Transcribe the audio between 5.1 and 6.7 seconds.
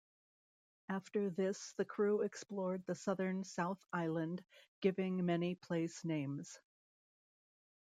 many place names.